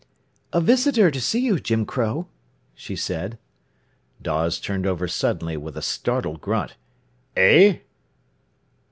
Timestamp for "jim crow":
1.59-2.27